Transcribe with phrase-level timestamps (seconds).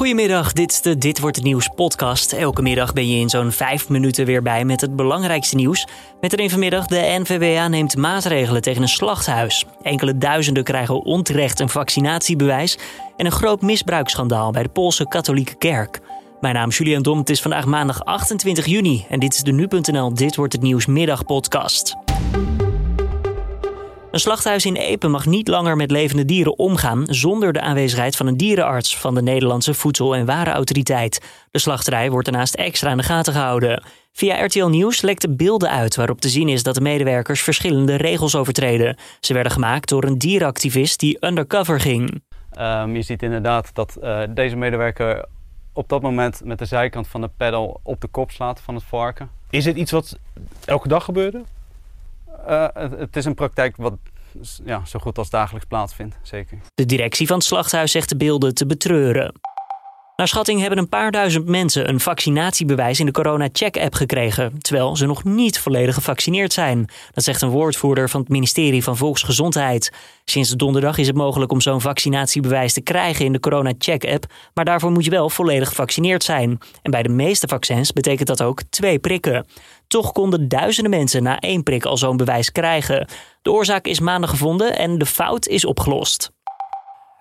[0.00, 2.32] Goedemiddag, dit is de Dit wordt het nieuws podcast.
[2.32, 5.86] Elke middag ben je in zo'n vijf minuten weer bij met het belangrijkste nieuws.
[6.20, 9.66] Met erin vanmiddag de NVWA neemt maatregelen tegen een slachthuis.
[9.82, 12.78] Enkele duizenden krijgen onterecht een vaccinatiebewijs
[13.16, 16.00] en een groot misbruiksschandaal bij de Poolse katholieke kerk.
[16.40, 19.52] Mijn naam is Julian Dom, het is vandaag maandag 28 juni en dit is de
[19.52, 21.96] Nu.nl Dit wordt het nieuws middagpodcast.
[24.10, 28.26] Een slachthuis in Epen mag niet langer met levende dieren omgaan zonder de aanwezigheid van
[28.26, 31.46] een dierenarts van de Nederlandse Voedsel- en Warenautoriteit.
[31.50, 33.82] De slachterij wordt daarnaast extra in de gaten gehouden.
[34.12, 38.36] Via RTL Nieuws lekten beelden uit waarop te zien is dat de medewerkers verschillende regels
[38.36, 38.96] overtreden.
[39.20, 42.22] Ze werden gemaakt door een dierenactivist die undercover ging.
[42.58, 45.24] Um, je ziet inderdaad dat uh, deze medewerker
[45.72, 48.84] op dat moment met de zijkant van de pedal op de kop slaat van het
[48.84, 49.30] varken.
[49.50, 50.18] Is dit iets wat
[50.64, 51.42] elke dag gebeurde?
[52.48, 53.94] Uh, het, het, is een praktijk wat
[54.64, 56.58] ja, zo goed als dagelijks plaatsvindt, zeker.
[56.74, 59.32] De directie van het slachthuis zegt de beelden te betreuren.
[60.20, 64.96] Naar schatting hebben een paar duizend mensen een vaccinatiebewijs in de Corona Check-app gekregen, terwijl
[64.96, 66.88] ze nog niet volledig gevaccineerd zijn.
[67.12, 69.92] Dat zegt een woordvoerder van het ministerie van Volksgezondheid.
[70.24, 74.64] Sinds donderdag is het mogelijk om zo'n vaccinatiebewijs te krijgen in de Corona Check-app, maar
[74.64, 76.58] daarvoor moet je wel volledig gevaccineerd zijn.
[76.82, 79.46] En bij de meeste vaccins betekent dat ook twee prikken.
[79.88, 83.08] Toch konden duizenden mensen na één prik al zo'n bewijs krijgen.
[83.42, 86.30] De oorzaak is maandag gevonden en de fout is opgelost.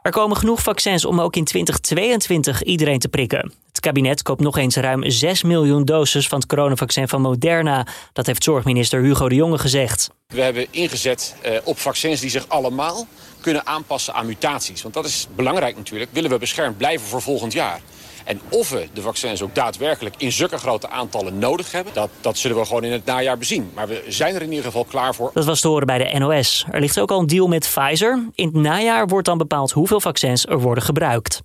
[0.01, 3.53] Er komen genoeg vaccins om ook in 2022 iedereen te prikken.
[3.67, 7.87] Het kabinet koopt nog eens ruim 6 miljoen doses van het coronavaccin van Moderna.
[8.13, 10.09] Dat heeft zorgminister Hugo de Jonge gezegd.
[10.27, 13.07] We hebben ingezet uh, op vaccins die zich allemaal
[13.41, 14.81] kunnen aanpassen aan mutaties.
[14.81, 16.11] Want dat is belangrijk natuurlijk.
[16.13, 17.81] Willen we beschermd blijven voor volgend jaar.
[18.29, 21.93] En of we de vaccins ook daadwerkelijk in zulke grote aantallen nodig hebben...
[21.93, 23.71] Dat, dat zullen we gewoon in het najaar bezien.
[23.73, 25.31] Maar we zijn er in ieder geval klaar voor.
[25.33, 26.65] Dat was te horen bij de NOS.
[26.71, 28.29] Er ligt ook al een deal met Pfizer.
[28.33, 31.41] In het najaar wordt dan bepaald hoeveel vaccins er worden gebruikt.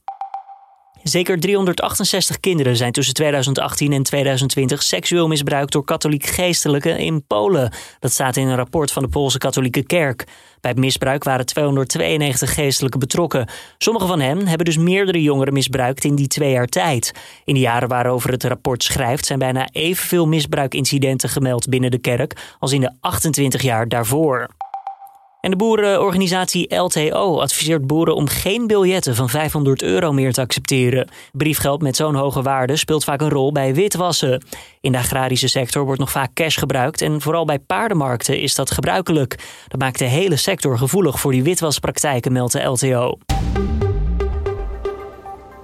[1.05, 7.72] Zeker 368 kinderen zijn tussen 2018 en 2020 seksueel misbruikt door katholiek geestelijken in Polen.
[7.98, 10.24] Dat staat in een rapport van de Poolse katholieke kerk.
[10.61, 13.48] Bij het misbruik waren 292 geestelijken betrokken.
[13.78, 17.12] Sommige van hen hebben dus meerdere jongeren misbruikt in die twee jaar tijd.
[17.45, 22.55] In de jaren waarover het rapport schrijft zijn bijna evenveel misbruikincidenten gemeld binnen de kerk
[22.58, 24.48] als in de 28 jaar daarvoor.
[25.44, 31.08] En de boerenorganisatie LTO adviseert boeren om geen biljetten van 500 euro meer te accepteren.
[31.32, 34.44] Briefgeld met zo'n hoge waarde speelt vaak een rol bij witwassen.
[34.80, 38.70] In de agrarische sector wordt nog vaak cash gebruikt en vooral bij paardenmarkten is dat
[38.70, 39.38] gebruikelijk.
[39.68, 43.18] Dat maakt de hele sector gevoelig voor die witwaspraktijken, meldt de LTO.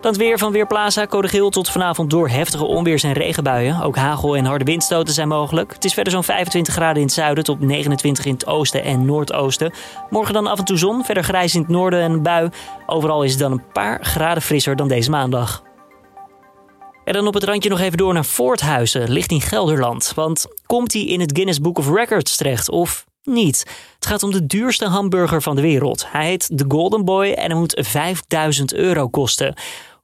[0.01, 1.07] Dan weer van Weerplaza.
[1.07, 3.83] Code geel tot vanavond door heftige onweers- en regenbuien.
[3.83, 5.73] Ook hagel en harde windstoten zijn mogelijk.
[5.73, 9.05] Het is verder zo'n 25 graden in het zuiden tot 29 in het oosten en
[9.05, 9.73] noordoosten.
[10.11, 12.49] Morgen dan af en toe zon, verder grijs in het noorden en een bui.
[12.87, 15.63] Overal is het dan een paar graden frisser dan deze maandag.
[17.05, 20.13] En dan op het randje nog even door naar Voorthuizen, ligt in Gelderland.
[20.15, 23.59] Want komt hij in het Guinness Book of Records terecht of niet?
[23.95, 26.05] Het gaat om de duurste hamburger van de wereld.
[26.11, 29.55] Hij heet de Golden Boy en hij moet 5000 euro kosten.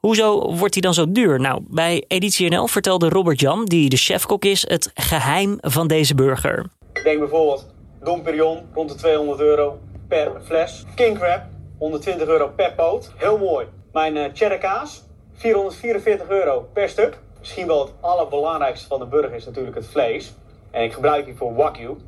[0.01, 1.41] Hoezo wordt hij dan zo duur?
[1.41, 6.15] Nou, bij Editie NL vertelde Robert Jan, die de chefkok is, het geheim van deze
[6.15, 6.67] burger.
[7.05, 7.67] Denk bijvoorbeeld
[8.03, 10.85] Dom Perignon, rond de 200 euro per fles.
[10.95, 11.43] King Crab,
[11.79, 13.13] 120 euro per poot.
[13.17, 13.67] Heel mooi.
[13.93, 15.03] Mijn uh, cheddar kaas,
[15.35, 17.19] 444 euro per stuk.
[17.39, 20.35] Misschien wel het allerbelangrijkste van de burger is natuurlijk het vlees.
[20.71, 21.99] En ik gebruik die voor wagyu, want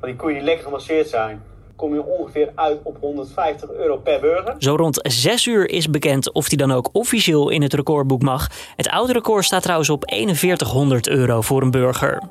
[0.00, 1.42] die koeien die lekker gemasseerd zijn
[1.76, 4.54] kom je ongeveer uit op 150 euro per burger.
[4.58, 8.50] Zo rond 6 uur is bekend of die dan ook officieel in het recordboek mag.
[8.76, 12.22] Het oude record staat trouwens op 4100 euro voor een burger.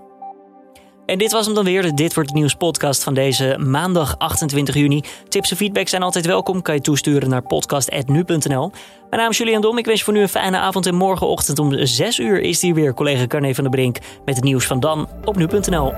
[1.05, 4.17] En dit was hem dan weer, de Dit Wordt Het Nieuws podcast van deze maandag
[4.17, 5.01] 28 juni.
[5.27, 8.71] Tips en feedback zijn altijd welkom, kan je toesturen naar podcast.nu.nl.
[9.09, 11.59] Mijn naam is Julian Dom, ik wens je voor nu een fijne avond en morgenochtend
[11.59, 14.79] om 6 uur is hier weer collega Carne van der Brink met het nieuws van
[14.79, 15.93] dan op nu.nl.